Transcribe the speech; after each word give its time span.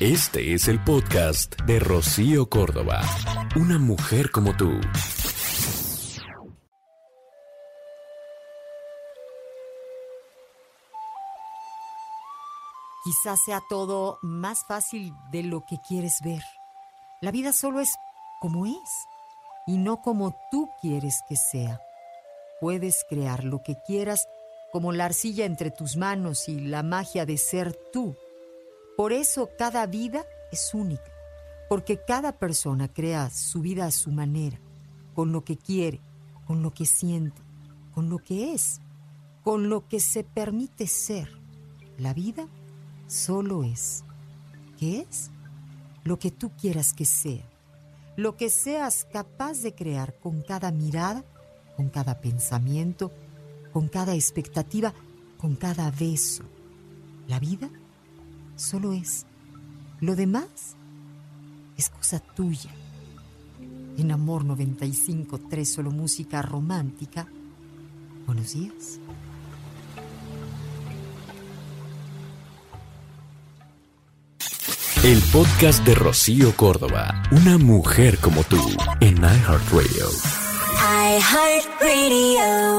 Este 0.00 0.54
es 0.54 0.66
el 0.66 0.82
podcast 0.82 1.54
de 1.66 1.78
Rocío 1.78 2.50
Córdoba. 2.50 3.00
Una 3.54 3.78
mujer 3.78 4.32
como 4.32 4.56
tú. 4.56 4.72
Quizás 13.04 13.38
sea 13.46 13.62
todo 13.70 14.18
más 14.22 14.64
fácil 14.66 15.12
de 15.30 15.44
lo 15.44 15.64
que 15.64 15.76
quieres 15.86 16.18
ver. 16.24 16.42
La 17.20 17.30
vida 17.30 17.52
solo 17.52 17.78
es 17.78 17.94
como 18.40 18.66
es 18.66 19.06
y 19.68 19.78
no 19.78 20.02
como 20.02 20.36
tú 20.50 20.70
quieres 20.82 21.20
que 21.28 21.36
sea. 21.36 21.80
Puedes 22.60 23.04
crear 23.08 23.44
lo 23.44 23.62
que 23.62 23.76
quieras 23.86 24.26
como 24.72 24.90
la 24.90 25.04
arcilla 25.04 25.44
entre 25.44 25.70
tus 25.70 25.96
manos 25.96 26.48
y 26.48 26.58
la 26.58 26.82
magia 26.82 27.24
de 27.26 27.38
ser 27.38 27.78
tú. 27.92 28.16
Por 28.96 29.12
eso 29.12 29.50
cada 29.58 29.86
vida 29.86 30.24
es 30.52 30.72
única, 30.72 31.10
porque 31.68 32.00
cada 32.06 32.38
persona 32.38 32.86
crea 32.86 33.28
su 33.30 33.60
vida 33.60 33.86
a 33.86 33.90
su 33.90 34.12
manera, 34.12 34.60
con 35.14 35.32
lo 35.32 35.42
que 35.42 35.56
quiere, 35.56 36.00
con 36.46 36.62
lo 36.62 36.72
que 36.72 36.86
siente, 36.86 37.42
con 37.92 38.08
lo 38.08 38.18
que 38.18 38.52
es, 38.52 38.80
con 39.42 39.68
lo 39.68 39.88
que 39.88 39.98
se 39.98 40.22
permite 40.22 40.86
ser. 40.86 41.28
La 41.98 42.14
vida 42.14 42.46
solo 43.08 43.64
es. 43.64 44.04
¿Qué 44.78 45.00
es? 45.00 45.30
Lo 46.04 46.18
que 46.18 46.30
tú 46.30 46.50
quieras 46.50 46.92
que 46.92 47.04
sea. 47.04 47.44
Lo 48.16 48.36
que 48.36 48.48
seas 48.48 49.06
capaz 49.12 49.62
de 49.62 49.74
crear 49.74 50.14
con 50.20 50.42
cada 50.42 50.70
mirada, 50.70 51.24
con 51.76 51.88
cada 51.88 52.20
pensamiento, 52.20 53.10
con 53.72 53.88
cada 53.88 54.14
expectativa, 54.14 54.94
con 55.36 55.56
cada 55.56 55.90
beso. 55.90 56.44
La 57.26 57.40
vida 57.40 57.70
solo 58.56 58.92
es. 58.92 59.26
Lo 60.00 60.16
demás 60.16 60.76
es 61.76 61.90
cosa 61.90 62.20
tuya. 62.20 62.70
En 63.96 64.10
Amor 64.10 64.44
95.3 64.44 65.64
solo 65.64 65.90
música 65.90 66.42
romántica. 66.42 67.26
Buenos 68.26 68.52
días. 68.52 68.98
El 75.04 75.20
podcast 75.32 75.84
de 75.84 75.94
Rocío 75.94 76.56
Córdoba. 76.56 77.22
Una 77.30 77.58
mujer 77.58 78.18
como 78.18 78.42
tú 78.42 78.56
en 79.00 79.18
iHeartRadio. 79.18 80.08
iHeartRadio. 81.18 82.73